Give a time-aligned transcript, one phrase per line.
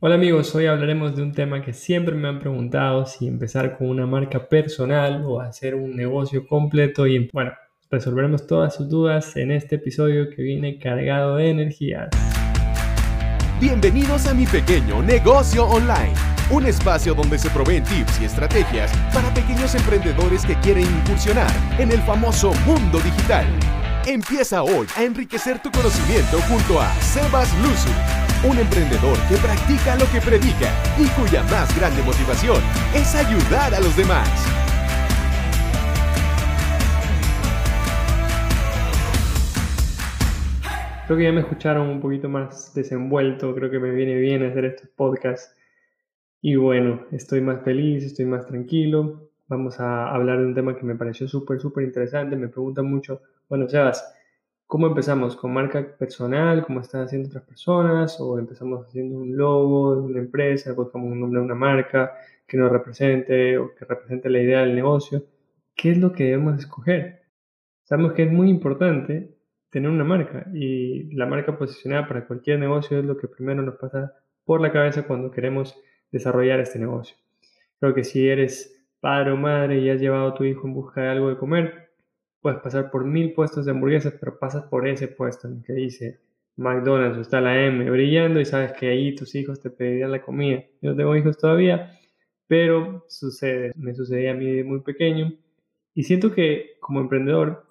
[0.00, 3.88] Hola amigos, hoy hablaremos de un tema que siempre me han preguntado si empezar con
[3.88, 7.50] una marca personal o hacer un negocio completo y bueno,
[7.90, 12.10] resolveremos todas sus dudas en este episodio que viene cargado de energía.
[13.60, 16.14] Bienvenidos a mi pequeño negocio online,
[16.52, 21.90] un espacio donde se proveen tips y estrategias para pequeños emprendedores que quieren incursionar en
[21.90, 23.46] el famoso mundo digital.
[24.06, 30.06] Empieza hoy a enriquecer tu conocimiento junto a Sebas Luzu un emprendedor que practica lo
[30.12, 32.62] que predica y cuya más grande motivación
[32.94, 34.28] es ayudar a los demás.
[41.06, 44.66] Creo que ya me escucharon un poquito más desenvuelto, creo que me viene bien hacer
[44.66, 45.56] estos podcasts.
[46.40, 49.30] Y bueno, estoy más feliz, estoy más tranquilo.
[49.48, 52.36] Vamos a hablar de un tema que me pareció súper, súper interesante.
[52.36, 54.14] Me preguntan mucho, bueno, Sebas,
[54.68, 55.34] ¿Cómo empezamos?
[55.34, 58.20] ¿Con marca personal, como están haciendo otras personas?
[58.20, 62.12] ¿O empezamos haciendo un logo de una empresa, buscamos un nombre de una marca
[62.46, 65.24] que nos represente o que represente la idea del negocio?
[65.74, 67.22] ¿Qué es lo que debemos escoger?
[67.84, 69.38] Sabemos que es muy importante
[69.70, 73.76] tener una marca y la marca posicionada para cualquier negocio es lo que primero nos
[73.76, 75.80] pasa por la cabeza cuando queremos
[76.12, 77.16] desarrollar este negocio.
[77.80, 81.00] Creo que si eres padre o madre y has llevado a tu hijo en busca
[81.00, 81.87] de algo de comer,
[82.40, 85.72] puedes pasar por mil puestos de hamburguesas, pero pasas por ese puesto en el que
[85.72, 86.20] dice
[86.58, 90.64] McDonald's está la M brillando y sabes que ahí tus hijos te pedirían la comida.
[90.82, 91.92] Yo no tengo hijos todavía,
[92.48, 95.32] pero sucede, me sucedía a mí muy pequeño
[95.94, 97.64] y siento que como emprendedor,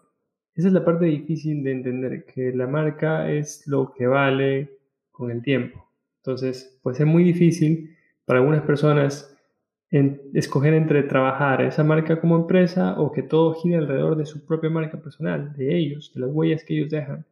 [0.56, 4.78] esa es la parte difícil de entender, que la marca es lo que vale
[5.12, 5.90] con el tiempo.
[6.24, 7.96] Entonces, puede ser muy difícil
[8.26, 9.37] para algunas personas
[9.90, 14.70] escoger entre trabajar esa marca como empresa o que todo gire alrededor de su propia
[14.70, 17.26] marca personal, de ellos, de las huellas que ellos dejan.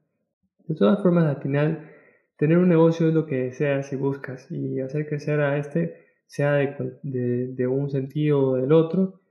[0.67, 1.92] De todas formas, al final,
[2.38, 6.53] tener un negocio es lo que deseas y buscas y hacer crecer a este, sea
[6.53, 9.22] de, de, un sentido o del otro,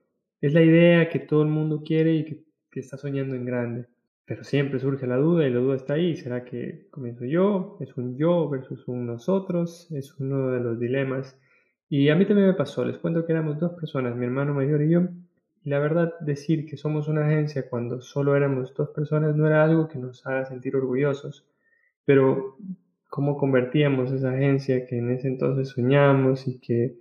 [0.41, 3.87] es la idea que todo el mundo quiere y que, que está soñando en grande.
[4.27, 6.17] Pero siempre surge la duda y la duda está ahí.
[6.17, 7.77] ¿Será que comienzo yo?
[7.81, 9.91] ¿Es un yo versus un nosotros?
[9.93, 11.39] Es uno de los dilemas
[11.97, 14.83] y a mí también me pasó, les cuento que éramos dos personas, mi hermano mayor
[14.83, 15.03] y yo,
[15.63, 19.63] y la verdad decir que somos una agencia cuando solo éramos dos personas no era
[19.63, 21.47] algo que nos haga sentir orgullosos,
[22.05, 22.59] pero
[23.09, 26.97] cómo convertíamos esa agencia que en ese entonces soñamos y que,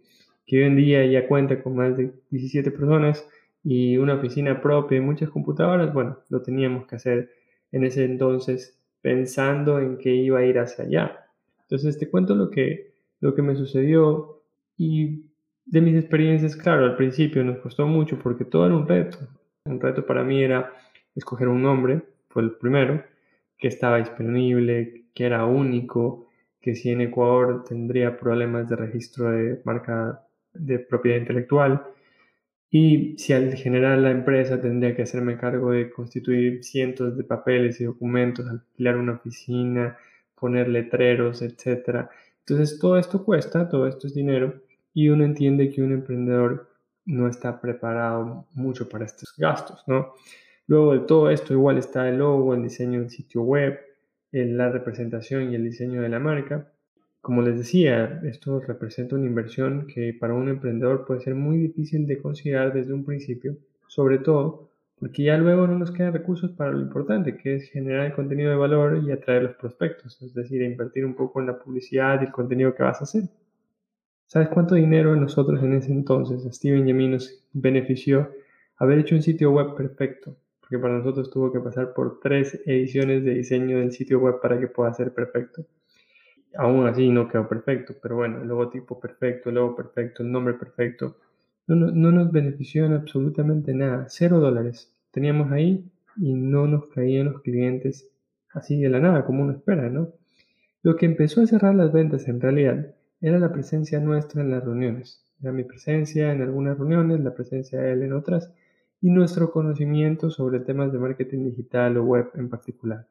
[0.46, 3.28] que hoy en día ya cuenta con más de 17 personas
[3.64, 7.32] y una oficina propia y muchas computadoras, bueno, lo teníamos que hacer
[7.72, 11.26] en ese entonces pensando en que iba a ir hacia allá.
[11.64, 14.43] Entonces te cuento lo que, lo que me sucedió
[14.78, 15.26] y
[15.66, 19.18] de mis experiencias, claro, al principio nos costó mucho porque todo era un reto.
[19.66, 20.74] Un reto para mí era
[21.16, 23.04] escoger un nombre, fue el primero,
[23.58, 26.28] que estaba disponible, que era único,
[26.60, 31.84] que si en Ecuador tendría problemas de registro de marca de propiedad intelectual
[32.70, 37.80] y si al generar la empresa tendría que hacerme cargo de constituir cientos de papeles
[37.80, 39.98] y documentos, alquilar una oficina,
[40.36, 42.10] poner letreros, etc.
[42.46, 44.62] Entonces todo esto cuesta, todo esto es dinero
[44.94, 46.70] y uno entiende que un emprendedor
[47.06, 50.14] no está preparado mucho para estos gastos, ¿no?
[50.68, 53.80] Luego de todo esto igual está el logo, el diseño del sitio web,
[54.32, 56.72] la representación y el diseño de la marca.
[57.22, 62.06] Como les decía, esto representa una inversión que para un emprendedor puede ser muy difícil
[62.08, 66.72] de considerar desde un principio, sobre todo porque ya luego no nos quedan recursos para
[66.72, 70.62] lo importante, que es generar el contenido de valor y atraer los prospectos, es decir,
[70.62, 73.24] invertir un poco en la publicidad y el contenido que vas a hacer.
[74.28, 78.32] ¿Sabes cuánto dinero nosotros en ese entonces, Steven y nos benefició
[78.78, 80.36] haber hecho un sitio web perfecto?
[80.60, 84.60] Porque para nosotros tuvo que pasar por tres ediciones de diseño del sitio web para
[84.60, 85.66] que pueda ser perfecto.
[86.56, 90.54] Aún así no quedó perfecto, pero bueno, el logotipo perfecto, el logo perfecto, el nombre
[90.54, 91.18] perfecto,
[91.68, 94.94] no, no, nos benefició en absolutamente nada, cero dólares.
[95.12, 98.08] Teníamos ahí y no nos caían los clientes
[98.52, 100.10] así de la nada, como uno espera, ¿no?
[100.82, 104.64] Lo que empezó a cerrar las ventas en realidad era la presencia nuestra en las
[104.64, 105.26] reuniones.
[105.42, 108.52] Era mi presencia en algunas reuniones, la presencia de él en otras
[109.02, 113.08] y nuestro conocimiento sobre temas de marketing digital o web en particular.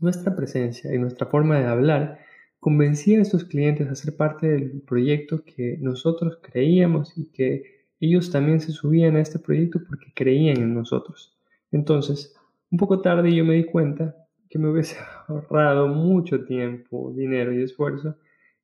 [0.00, 2.18] Nuestra presencia y nuestra forma de hablar
[2.64, 8.30] convencía a estos clientes a ser parte del proyecto que nosotros creíamos y que ellos
[8.30, 11.36] también se subían a este proyecto porque creían en nosotros.
[11.70, 12.34] Entonces,
[12.70, 14.16] un poco tarde yo me di cuenta
[14.48, 14.96] que me hubiese
[15.28, 18.16] ahorrado mucho tiempo, dinero y esfuerzo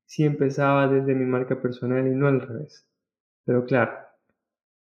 [0.06, 2.88] si empezaba desde mi marca personal y no al revés.
[3.44, 3.92] Pero claro,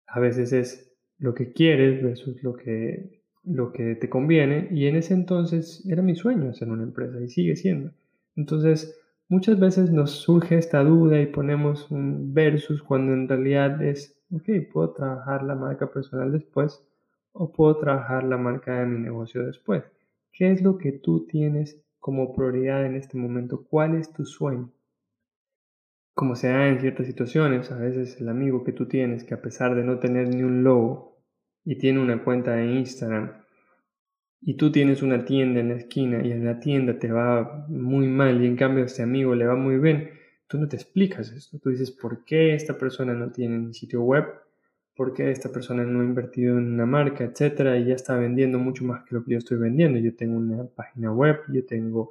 [0.07, 4.97] a veces es lo que quieres versus lo que, lo que te conviene y en
[4.97, 7.93] ese entonces era mi sueño hacer una empresa y sigue siendo.
[8.37, 14.19] Entonces, muchas veces nos surge esta duda y ponemos un versus cuando en realidad es,
[14.33, 16.83] ok, puedo trabajar la marca personal después
[17.33, 19.85] o puedo trabajar la marca de mi negocio después.
[20.33, 23.65] ¿Qué es lo que tú tienes como prioridad en este momento?
[23.65, 24.73] ¿Cuál es tu sueño?
[26.15, 29.43] Como se da en ciertas situaciones, a veces el amigo que tú tienes que a
[29.43, 31.19] pesar de no tener ni un logo
[31.65, 33.44] y tiene una cuenta de Instagram
[34.47, 38.07] y tú tienes una tienda en la esquina y en la tienda te va muy
[38.07, 40.11] mal y en cambio a este amigo le va muy bien,
[40.47, 41.59] tú no te explicas esto.
[41.59, 44.27] Tú dices, ¿por qué esta persona no tiene ni sitio web?
[44.95, 47.79] ¿Por qué esta persona no ha invertido en una marca, etcétera?
[47.79, 49.99] Y ya está vendiendo mucho más que lo que yo estoy vendiendo.
[49.99, 52.11] Yo tengo una página web, yo tengo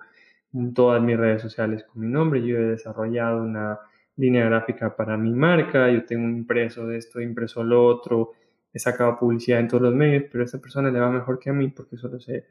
[0.74, 3.80] todas mis redes sociales con mi nombre, yo he desarrollado una
[4.16, 8.34] línea gráfica para mi marca, yo tengo un impreso de esto, impreso lo otro,
[8.74, 11.50] he sacado publicidad en todos los medios, pero a esta persona le va mejor que
[11.50, 12.46] a mí porque solo se,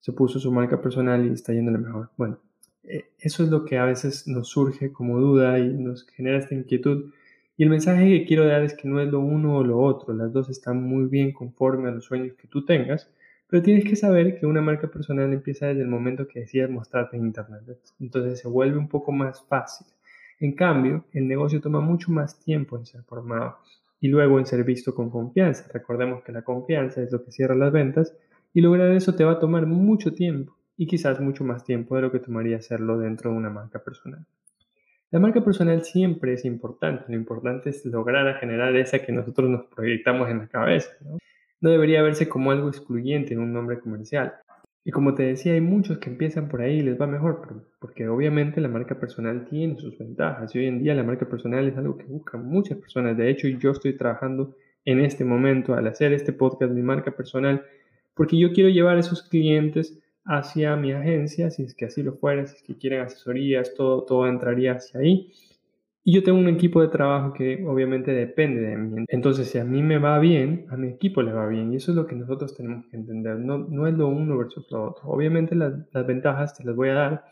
[0.00, 2.10] se puso su marca personal y está yéndole mejor.
[2.16, 2.38] Bueno,
[2.84, 6.54] eh, eso es lo que a veces nos surge como duda y nos genera esta
[6.54, 7.12] inquietud.
[7.56, 10.14] Y el mensaje que quiero dar es que no es lo uno o lo otro,
[10.14, 13.10] las dos están muy bien conforme a los sueños que tú tengas,
[13.48, 17.16] pero tienes que saber que una marca personal empieza desde el momento que decidas mostrarte
[17.16, 17.62] en Internet.
[18.00, 19.86] Entonces se vuelve un poco más fácil.
[20.38, 23.56] En cambio, el negocio toma mucho más tiempo en ser formado
[24.00, 25.66] y luego en ser visto con confianza.
[25.72, 28.16] Recordemos que la confianza es lo que cierra las ventas
[28.54, 32.02] y lograr eso te va a tomar mucho tiempo y quizás mucho más tiempo de
[32.02, 34.24] lo que tomaría hacerlo dentro de una marca personal.
[35.10, 39.66] La marca personal siempre es importante, lo importante es lograr generar esa que nosotros nos
[39.66, 40.90] proyectamos en la cabeza.
[41.00, 41.18] ¿no?
[41.60, 44.34] no debería verse como algo excluyente en un nombre comercial.
[44.88, 48.08] Y como te decía, hay muchos que empiezan por ahí y les va mejor, porque
[48.08, 50.54] obviamente la marca personal tiene sus ventajas.
[50.54, 53.14] Y hoy en día la marca personal es algo que buscan muchas personas.
[53.14, 54.56] De hecho, yo estoy trabajando
[54.86, 57.66] en este momento al hacer este podcast, mi marca personal,
[58.14, 62.14] porque yo quiero llevar a esos clientes hacia mi agencia, si es que así lo
[62.14, 65.34] fuera, si es que quieren asesorías, todo, todo entraría hacia ahí.
[66.08, 69.04] Y yo tengo un equipo de trabajo que obviamente depende de mí.
[69.08, 71.70] Entonces, si a mí me va bien, a mi equipo le va bien.
[71.70, 73.36] Y eso es lo que nosotros tenemos que entender.
[73.36, 75.06] No, no es lo uno versus lo otro.
[75.10, 77.24] Obviamente las, las ventajas te las voy a dar.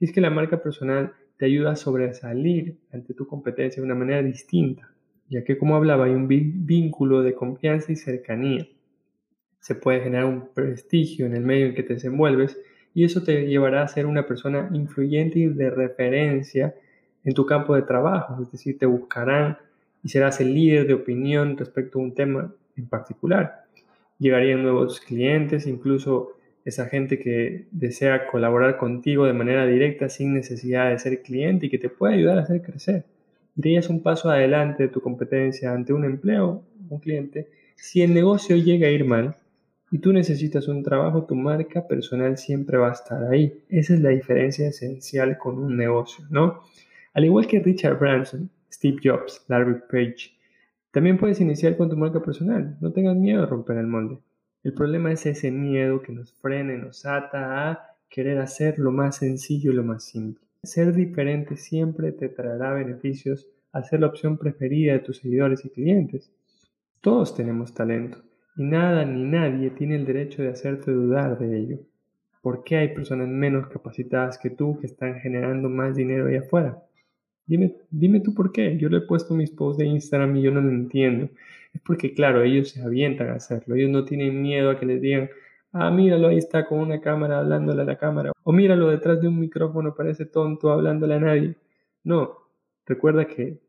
[0.00, 3.94] Y es que la marca personal te ayuda a sobresalir ante tu competencia de una
[3.94, 4.90] manera distinta.
[5.28, 8.66] Ya que, como hablaba, hay un vínculo de confianza y cercanía.
[9.60, 12.58] Se puede generar un prestigio en el medio en que te desenvuelves
[12.94, 16.74] y eso te llevará a ser una persona influyente y de referencia
[17.24, 19.58] en tu campo de trabajo, es decir, te buscarán
[20.02, 23.64] y serás el líder de opinión respecto a un tema en particular.
[24.18, 26.32] Llegarían nuevos clientes, incluso
[26.64, 31.70] esa gente que desea colaborar contigo de manera directa sin necesidad de ser cliente y
[31.70, 33.04] que te puede ayudar a hacer crecer.
[33.56, 37.48] Irías un paso adelante de tu competencia ante un empleo, un cliente.
[37.76, 39.34] Si el negocio llega a ir mal
[39.90, 43.62] y tú necesitas un trabajo, tu marca personal siempre va a estar ahí.
[43.68, 46.62] Esa es la diferencia esencial con un negocio, ¿no?
[47.14, 50.32] Al igual que Richard Branson, Steve Jobs, Larry Page,
[50.90, 52.76] también puedes iniciar con tu marca personal.
[52.80, 54.18] No tengas miedo a romper el molde.
[54.62, 58.92] El problema es ese miedo que nos frena y nos ata a querer hacer lo
[58.92, 60.44] más sencillo y lo más simple.
[60.62, 65.70] Ser diferente siempre te traerá beneficios al ser la opción preferida de tus seguidores y
[65.70, 66.30] clientes.
[67.00, 68.18] Todos tenemos talento
[68.56, 71.78] y nada ni nadie tiene el derecho de hacerte dudar de ello.
[72.42, 76.82] ¿Por qué hay personas menos capacitadas que tú que están generando más dinero ahí afuera?
[77.46, 78.76] Dime, dime tú por qué.
[78.78, 81.28] Yo le he puesto mis posts de Instagram y yo no lo entiendo.
[81.72, 83.74] Es porque, claro, ellos se avientan a hacerlo.
[83.74, 85.30] Ellos no tienen miedo a que les digan,
[85.72, 88.32] ah, míralo, ahí está con una cámara hablándole a la cámara.
[88.44, 91.56] O míralo detrás de un micrófono, parece tonto hablándole a nadie.
[92.04, 92.38] No,
[92.86, 93.60] recuerda que,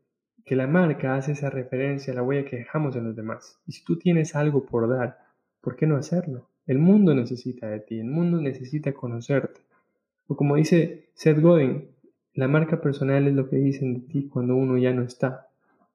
[0.46, 3.60] que la marca hace esa referencia a la huella que dejamos en los demás.
[3.66, 5.20] Y si tú tienes algo por dar,
[5.62, 6.50] ¿por qué no hacerlo?
[6.66, 9.62] El mundo necesita de ti, el mundo necesita conocerte.
[10.28, 11.93] O como dice Seth Godin,
[12.34, 15.48] la marca personal es lo que dicen de ti cuando uno ya no está.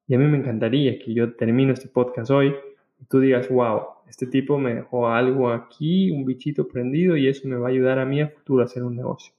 [0.06, 2.54] Y a mí me encantaría que yo termino este podcast hoy
[3.00, 7.46] y tú digas, wow, este tipo me dejó algo aquí, un bichito prendido y eso
[7.48, 9.34] me va a ayudar a mí a futuro a hacer un negocio.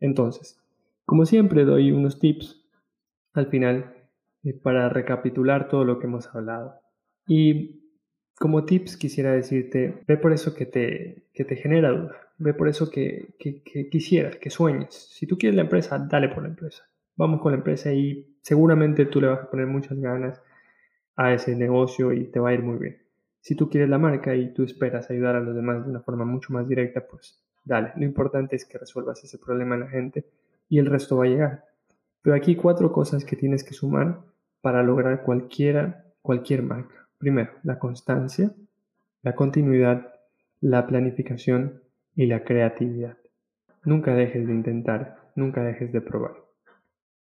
[0.00, 0.60] Entonces,
[1.04, 2.64] como siempre doy unos tips
[3.34, 3.94] al final
[4.44, 6.74] eh, para recapitular todo lo que hemos hablado.
[7.26, 7.81] Y
[8.42, 12.16] como tips quisiera decirte, ve por eso que te, que te genera duda.
[12.38, 14.92] Ve por eso que, que, quisieras, que sueñes.
[15.12, 16.82] Si tú quieres la empresa, dale por la empresa.
[17.14, 20.42] Vamos con la empresa y seguramente tú le vas a poner muchas ganas
[21.14, 23.00] a ese negocio y te va a ir muy bien.
[23.38, 26.24] Si tú quieres la marca y tú esperas ayudar a los demás de una forma
[26.24, 27.92] mucho más directa, pues dale.
[27.94, 30.26] Lo importante es que resuelvas ese problema en la gente
[30.68, 31.64] y el resto va a llegar.
[32.22, 34.18] Pero aquí cuatro cosas que tienes que sumar
[34.60, 37.01] para lograr cualquiera, cualquier marca.
[37.22, 38.50] Primero, la constancia,
[39.22, 40.12] la continuidad,
[40.60, 41.80] la planificación
[42.16, 43.16] y la creatividad.
[43.84, 46.32] Nunca dejes de intentar, nunca dejes de probar.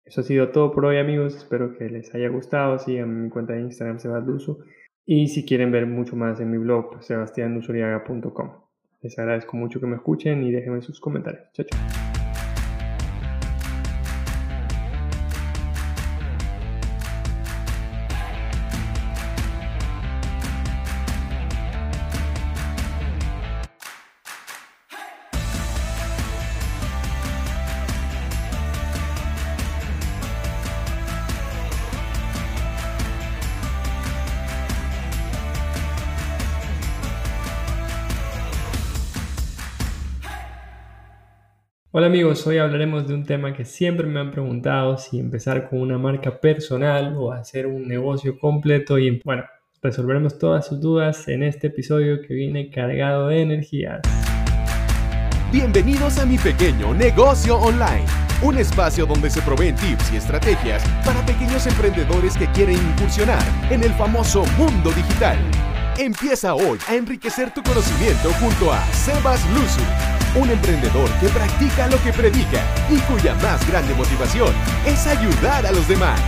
[0.05, 3.51] Eso ha sido todo por hoy amigos, espero que les haya gustado, sigan mi cuenta
[3.51, 4.60] de Instagram Sebasluso
[5.05, 8.51] y si quieren ver mucho más en mi blog sebastianlusuriaga.com.
[9.01, 11.51] Les agradezco mucho que me escuchen y déjenme sus comentarios.
[11.51, 12.10] Chao, chao.
[41.93, 45.79] Hola amigos, hoy hablaremos de un tema que siempre me han preguntado, si empezar con
[45.79, 49.43] una marca personal o hacer un negocio completo y bueno,
[49.81, 54.00] resolveremos todas sus dudas en este episodio que viene cargado de energías.
[55.51, 58.05] Bienvenidos a mi pequeño negocio online,
[58.41, 63.83] un espacio donde se proveen tips y estrategias para pequeños emprendedores que quieren incursionar en
[63.83, 65.38] el famoso mundo digital.
[65.98, 71.97] Empieza hoy a enriquecer tu conocimiento junto a Sebas Luzu un emprendedor que practica lo
[72.03, 74.53] que predica y cuya más grande motivación
[74.88, 76.21] es ayudar a los demás.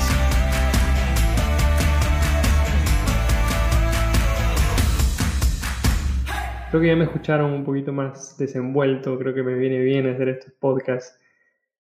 [6.69, 10.27] Creo que ya me escucharon un poquito más desenvuelto, creo que me viene bien hacer
[10.27, 11.17] estos podcasts.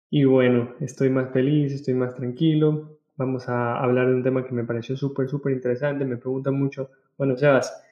[0.08, 2.98] Y bueno, estoy más feliz, estoy más tranquilo.
[3.16, 6.06] Vamos a hablar de un tema que me pareció súper, súper interesante.
[6.06, 7.82] Me preguntan mucho, bueno, Sebas,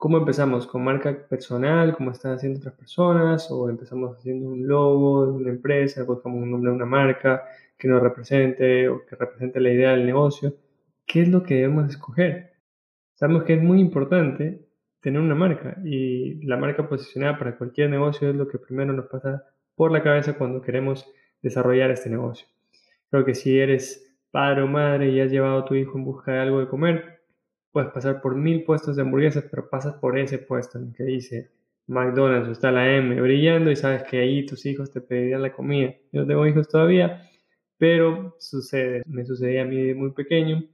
[0.00, 0.66] ¿Cómo empezamos?
[0.66, 3.50] ¿Con marca personal, como están haciendo otras personas?
[3.50, 7.44] ¿O empezamos haciendo un logo de una empresa, buscamos un nombre de una marca
[7.76, 10.54] que nos represente o que represente la idea del negocio?
[11.04, 12.54] ¿Qué es lo que debemos escoger?
[13.12, 14.66] Sabemos que es muy importante
[15.00, 19.04] tener una marca y la marca posicionada para cualquier negocio es lo que primero nos
[19.04, 21.06] pasa por la cabeza cuando queremos
[21.42, 22.46] desarrollar este negocio.
[23.10, 26.32] Creo que si eres padre o madre y has llevado a tu hijo en busca
[26.32, 27.19] de algo de comer,
[27.72, 31.04] puedes pasar por mil puestos de hamburguesas, pero pasas por ese puesto en el que
[31.04, 31.50] dice
[31.86, 35.52] McDonald's o está la M brillando y sabes que ahí tus hijos te pedirían la
[35.52, 35.94] comida.
[36.12, 37.28] Yo no tengo hijos todavía,
[37.78, 40.64] pero sucede, me sucedía a mí muy pequeño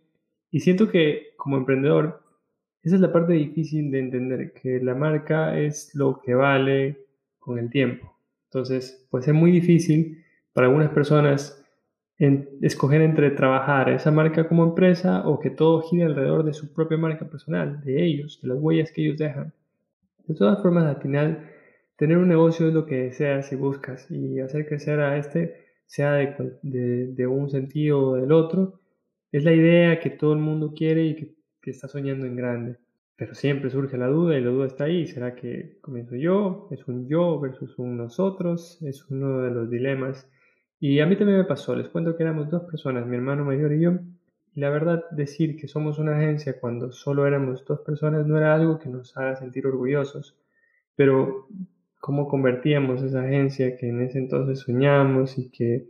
[0.50, 2.23] y siento que como emprendedor,
[2.83, 7.07] esa es la parte difícil de entender, que la marca es lo que vale
[7.38, 8.17] con el tiempo.
[8.50, 11.66] Entonces, puede ser muy difícil para algunas personas
[12.19, 16.97] escoger entre trabajar esa marca como empresa o que todo gire alrededor de su propia
[16.97, 19.53] marca personal, de ellos, de las huellas que ellos dejan.
[20.27, 21.51] De todas formas, al final,
[21.97, 26.13] tener un negocio es lo que deseas y buscas y hacer crecer a este, sea
[26.13, 28.81] de, de, un sentido o del otro,
[29.31, 32.77] es la idea que todo el mundo quiere y que, que está soñando en grande.
[33.17, 35.07] Pero siempre surge la duda y la duda está ahí.
[35.07, 36.69] ¿Será que comienzo yo?
[36.71, 38.83] ¿Es un yo versus un nosotros?
[38.83, 40.29] Es uno de los dilemas
[40.80, 43.73] y a mí también me pasó, les cuento que éramos dos personas, mi hermano mayor
[43.73, 43.92] y yo,
[44.54, 48.54] y la verdad decir que somos una agencia cuando solo éramos dos personas no era
[48.54, 50.37] algo que nos haga sentir orgullosos,
[50.95, 51.49] pero
[52.00, 55.88] cómo convertíamos esa agencia que en ese entonces soñamos y que,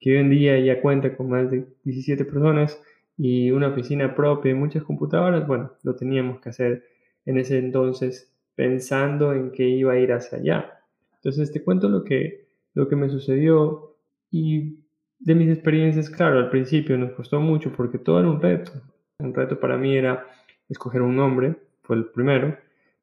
[0.00, 2.80] que hoy en día ya cuenta con más de 17 personas
[3.16, 6.84] y una oficina propia y muchas computadoras, bueno, lo teníamos que hacer
[7.26, 10.80] en ese entonces pensando en que iba a ir hacia allá.
[11.16, 13.87] Entonces te cuento lo que, lo que me sucedió
[14.30, 14.84] y
[15.18, 18.72] de mis experiencias, claro, al principio nos costó mucho porque todo era un reto.
[19.18, 20.26] Un reto para mí era
[20.68, 22.56] escoger un nombre, fue el primero,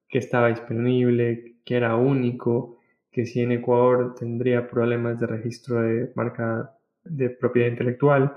[0.07, 2.79] que estaba disponible, que era único,
[3.11, 6.71] que si en Ecuador tendría problemas de registro de marca
[7.03, 8.33] de propiedad intelectual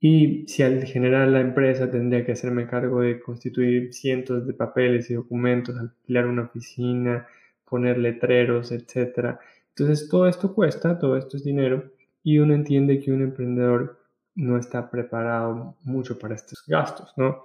[0.00, 5.10] y si al generar la empresa tendría que hacerme cargo de constituir cientos de papeles
[5.10, 7.26] y documentos, alquilar una oficina,
[7.64, 9.38] poner letreros, etc.
[9.70, 11.93] Entonces todo esto cuesta, todo esto es dinero
[12.24, 14.00] y uno entiende que un emprendedor
[14.34, 17.44] no está preparado mucho para estos gastos, ¿no?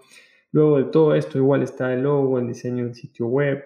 [0.51, 3.63] Luego de todo esto igual está el logo, el diseño del sitio web,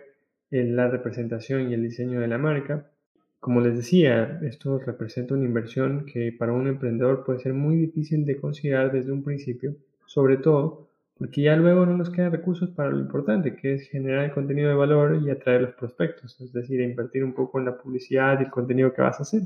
[0.50, 2.92] la representación y el diseño de la marca.
[3.40, 8.26] Como les decía, esto representa una inversión que para un emprendedor puede ser muy difícil
[8.26, 12.90] de considerar desde un principio, sobre todo porque ya luego no nos quedan recursos para
[12.90, 16.82] lo importante, que es generar el contenido de valor y atraer los prospectos, es decir,
[16.82, 19.44] invertir un poco en la publicidad y el contenido que vas a hacer.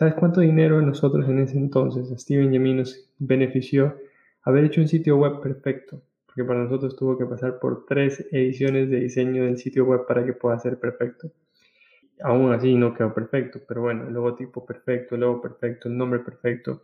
[0.00, 3.98] ¿Sabes cuánto dinero nosotros en ese entonces, Steven y nos benefició
[4.40, 6.00] haber hecho un sitio web perfecto?
[6.24, 10.24] Porque para nosotros tuvo que pasar por tres ediciones de diseño del sitio web para
[10.24, 11.30] que pueda ser perfecto.
[12.22, 16.20] Aún así no quedó perfecto, pero bueno, el logotipo perfecto, el logo perfecto, el nombre
[16.20, 16.80] perfecto.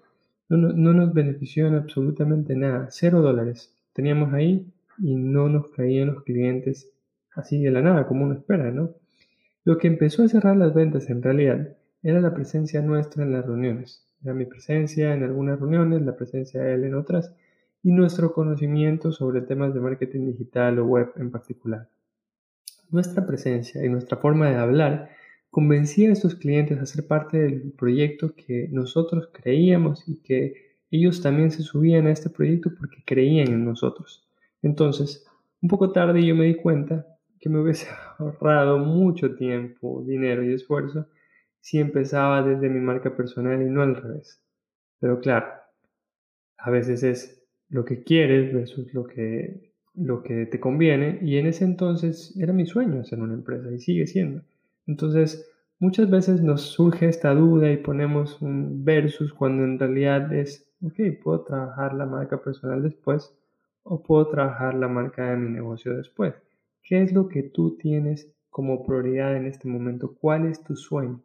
[0.51, 3.75] No, no, nos benefició en absolutamente nada, cero dólares.
[3.95, 6.93] Teníamos ahí y no nos caían los clientes
[7.35, 8.91] así de la nada, como uno espera, ¿no?
[9.65, 13.47] Lo que empezó a cerrar las ventas en realidad era la presencia nuestra en las
[13.47, 14.07] reuniones.
[14.19, 17.33] Es Era mi presencia en algunas reuniones, la presencia de él en otras
[17.83, 21.89] y nuestro conocimiento sobre temas de marketing digital o web en particular.
[22.91, 25.11] Nuestra presencia y nuestra forma de hablar
[25.51, 31.23] convencía a estos clientes a ser parte del proyecto que nosotros creíamos y que ellos
[31.23, 34.29] también se subían a este proyecto porque creían en nosotros.
[34.63, 35.27] Entonces,
[35.63, 37.07] un poco tarde yo me di cuenta
[37.41, 37.89] que me hubiese
[38.19, 41.09] ahorrado mucho tiempo, dinero y esfuerzo
[41.61, 44.43] si empezaba desde mi marca personal y no al revés.
[45.01, 45.47] Pero claro,
[46.59, 51.47] a veces es lo que quieres versus lo que, lo que te conviene y en
[51.47, 54.43] ese entonces era mi sueño hacer una empresa y sigue siendo.
[54.87, 60.71] Entonces, muchas veces nos surge esta duda y ponemos un versus cuando en realidad es,
[60.83, 63.35] ok, puedo trabajar la marca personal después
[63.83, 66.35] o puedo trabajar la marca de mi negocio después.
[66.83, 70.15] ¿Qué es lo que tú tienes como prioridad en este momento?
[70.21, 71.21] ¿Cuál es tu sueño?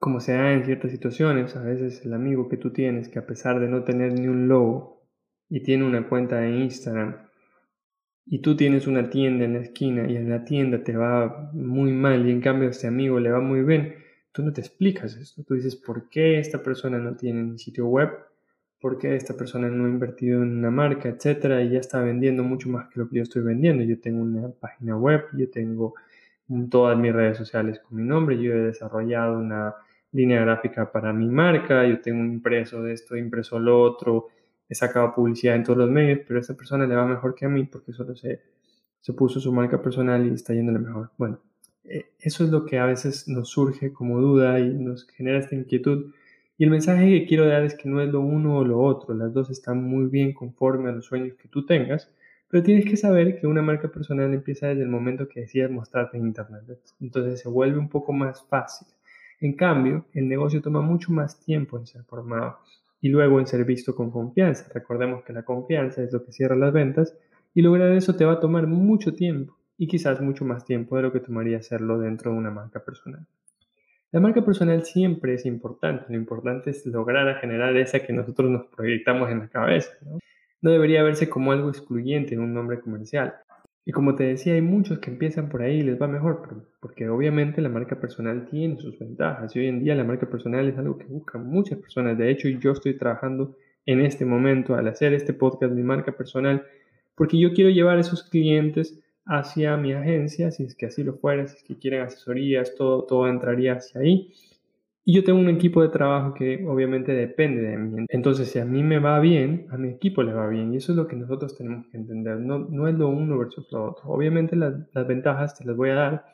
[0.00, 3.26] Como se da en ciertas situaciones, a veces el amigo que tú tienes, que a
[3.26, 5.06] pesar de no tener ni un logo
[5.48, 7.28] y tiene una cuenta de Instagram,
[8.26, 11.92] y tú tienes una tienda en la esquina y en la tienda te va muy
[11.92, 13.94] mal y en cambio a este amigo le va muy bien,
[14.32, 15.44] tú no te explicas esto.
[15.44, 18.10] Tú dices, ¿por qué esta persona no tiene ni sitio web?
[18.80, 22.42] por qué esta persona no ha invertido en una marca, etcétera, y ya está vendiendo
[22.42, 23.84] mucho más que lo que yo estoy vendiendo.
[23.84, 25.94] Yo tengo una página web, yo tengo
[26.70, 29.74] todas mis redes sociales con mi nombre, yo he desarrollado una
[30.12, 34.28] línea gráfica para mi marca, yo tengo un impreso de esto, impreso lo otro,
[34.68, 37.46] he sacado publicidad en todos los medios, pero a esta persona le va mejor que
[37.46, 38.40] a mí porque solo se,
[39.00, 41.10] se puso su marca personal y está yéndole mejor.
[41.16, 41.40] Bueno,
[41.84, 45.54] eh, eso es lo que a veces nos surge como duda y nos genera esta
[45.54, 46.12] inquietud
[46.60, 49.14] y el mensaje que quiero dar es que no es lo uno o lo otro,
[49.14, 52.12] las dos están muy bien conforme a los sueños que tú tengas,
[52.50, 56.18] pero tienes que saber que una marca personal empieza desde el momento que decidas mostrarte
[56.18, 56.78] en Internet.
[57.00, 58.86] Entonces se vuelve un poco más fácil.
[59.40, 62.58] En cambio, el negocio toma mucho más tiempo en ser formado
[63.00, 64.70] y luego en ser visto con confianza.
[64.74, 67.16] Recordemos que la confianza es lo que cierra las ventas
[67.54, 71.02] y lograr eso te va a tomar mucho tiempo y quizás mucho más tiempo de
[71.02, 73.26] lo que tomaría hacerlo dentro de una marca personal.
[74.12, 78.66] La marca personal siempre es importante, lo importante es lograr generar esa que nosotros nos
[78.66, 79.92] proyectamos en la cabeza.
[80.02, 80.18] ¿no?
[80.60, 83.34] debería verse como algo excluyente en un nombre comercial.
[83.84, 87.08] Y como te decía, hay muchos que empiezan por ahí y les va mejor, porque
[87.08, 90.78] obviamente la marca personal tiene sus ventajas y hoy en día la marca personal es
[90.78, 92.18] algo que buscan muchas personas.
[92.18, 96.64] De hecho, yo estoy trabajando en este momento al hacer este podcast, mi marca personal,
[97.14, 101.14] porque yo quiero llevar a esos clientes hacia mi agencia, si es que así lo
[101.14, 104.32] fuera, si es que quieren asesorías, todo, todo entraría hacia ahí.
[105.04, 108.04] Y yo tengo un equipo de trabajo que obviamente depende de mí.
[108.08, 110.72] Entonces, si a mí me va bien, a mi equipo le va bien.
[110.72, 112.38] Y eso es lo que nosotros tenemos que entender.
[112.38, 114.10] No, no es lo uno versus lo otro.
[114.10, 116.26] Obviamente las, las ventajas te las voy a dar.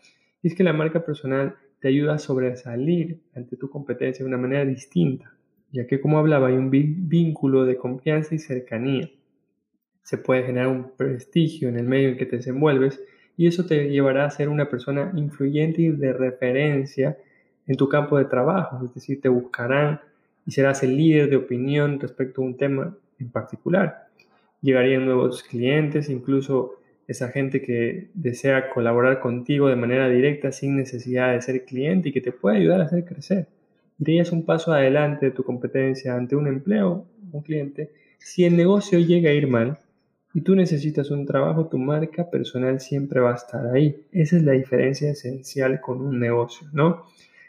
[0.43, 4.39] Y es que la marca personal te ayuda a sobresalir ante tu competencia de una
[4.39, 5.33] manera distinta.
[5.73, 9.09] Ya que, como hablaba, hay un vínculo de confianza y cercanía
[10.07, 13.03] se puede generar un prestigio en el medio en que te desenvuelves
[13.37, 17.19] y eso te llevará a ser una persona influyente y de referencia
[17.67, 20.01] en tu campo de trabajo, es decir, te buscarán
[20.47, 24.07] y serás el líder de opinión respecto a un tema en particular.
[24.61, 26.77] Llegarían nuevos clientes, incluso
[27.09, 32.13] esa gente que desea colaborar contigo de manera directa sin necesidad de ser cliente y
[32.13, 33.47] que te puede ayudar a hacer crecer.
[33.99, 37.91] Irías un paso adelante de tu competencia ante un empleo, un cliente.
[38.19, 39.79] Si el negocio llega a ir mal,
[40.37, 44.05] y tú necesitas un trabajo, tu marca personal siempre va a estar ahí.
[44.13, 47.07] Esa es la diferencia esencial con un negocio, ¿no?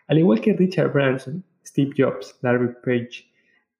[0.08, 3.26] Al igual que Richard Branson, Steve Jobs, Larry Page,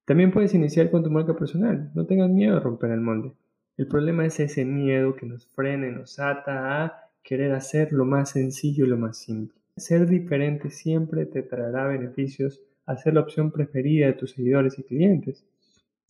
[0.04, 1.92] también puedes iniciar con tu marca personal.
[1.94, 3.32] No tengas miedo de romper el molde.
[3.78, 8.32] El problema es ese miedo que nos frena nos ata a querer hacer lo más
[8.32, 9.58] sencillo y lo más simple.
[9.76, 14.84] Ser diferente siempre te traerá beneficios a ser la opción preferida de tus seguidores y
[14.84, 15.46] clientes.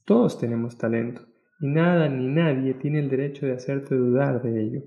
[0.05, 1.23] Todos tenemos talento
[1.59, 4.83] y nada ni nadie tiene el derecho de hacerte dudar de ello.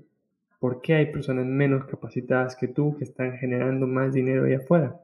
[0.59, 4.99] ¿Por qué hay personas menos capacitadas que tú que están generando más dinero ahí afuera?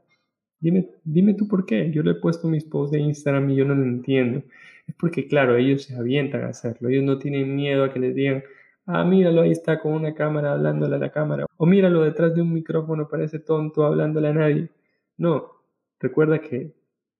[0.59, 1.91] Dime, dime tú por qué.
[1.91, 4.43] Yo le he puesto mis posts de Instagram y yo no lo entiendo.
[4.87, 6.89] Es porque, claro, ellos se avientan a hacerlo.
[6.89, 8.43] Ellos no tienen miedo a que les digan,
[8.85, 11.45] ah, míralo, ahí está con una cámara hablándole a la cámara.
[11.57, 14.69] O míralo detrás de un micrófono, parece tonto hablándole a nadie.
[15.17, 15.51] No,
[15.99, 16.73] recuerda que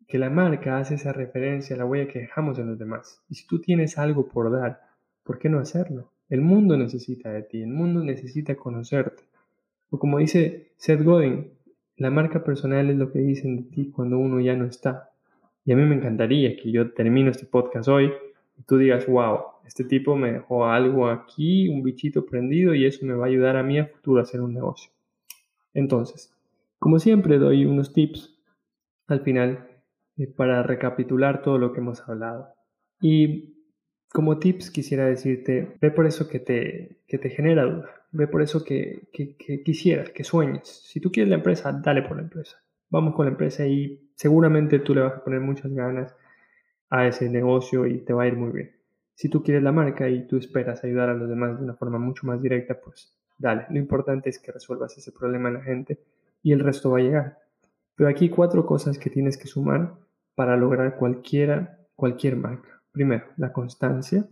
[0.08, 3.22] que la marca hace esa referencia a la huella que dejamos en los demás.
[3.30, 4.82] Y si tú tienes algo por dar,
[5.24, 6.14] ¿por qué no hacerlo?
[6.30, 9.24] El mundo necesita de ti, el mundo necesita conocerte.
[9.90, 11.52] O como dice Seth Godin,
[11.98, 15.10] la marca personal es lo que dicen de ti cuando uno ya no está.
[15.66, 18.12] Y a mí me encantaría que yo termino este podcast hoy
[18.58, 23.06] y tú digas, wow, este tipo me dejó algo aquí, un bichito prendido y eso
[23.06, 24.92] me va a ayudar a mí a futuro a hacer un negocio.
[25.74, 26.34] Entonces,
[26.80, 28.40] como siempre doy unos tips
[29.08, 29.68] al final
[30.18, 32.50] eh, para recapitular todo lo que hemos hablado.
[33.02, 33.57] Y
[34.10, 38.42] como tips quisiera decirte, ve por eso que te, que te genera duda, ve por
[38.42, 40.68] eso que, que, que quisieras, que sueñes.
[40.68, 42.58] Si tú quieres la empresa, dale por la empresa.
[42.90, 46.16] Vamos con la empresa y seguramente tú le vas a poner muchas ganas
[46.90, 48.72] a ese negocio y te va a ir muy bien.
[49.14, 51.98] Si tú quieres la marca y tú esperas ayudar a los demás de una forma
[52.00, 53.66] mucho más directa, pues dale.
[53.70, 56.00] Lo importante es que resuelvas ese problema en la gente
[56.44, 57.40] y el resto va a llegar.
[57.96, 59.96] Pero aquí cuatro cosas que tienes que sumar
[60.36, 62.77] para lograr cualquiera, cualquier marca.
[62.92, 64.28] Primero, la constancia,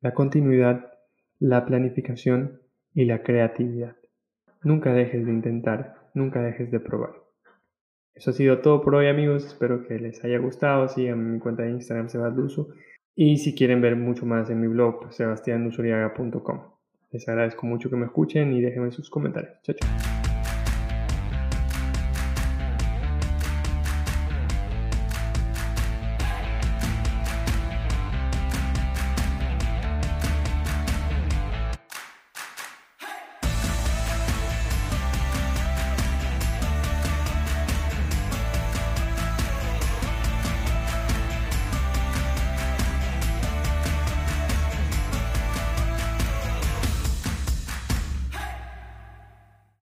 [0.00, 0.92] la continuidad,
[1.38, 2.60] la planificación
[2.94, 3.96] y la creatividad.
[4.62, 7.14] Nunca dejes de intentar, nunca dejes de probar.
[8.14, 11.62] Eso ha sido todo por hoy amigos, espero que les haya gustado, sigan mi cuenta
[11.62, 12.68] de Instagram Sebasduso
[13.14, 16.60] y si quieren ver mucho más en mi blog sebastiandusuriaga.com.
[17.10, 19.60] Les agradezco mucho que me escuchen y déjenme sus comentarios.
[19.62, 20.21] Chao, chao.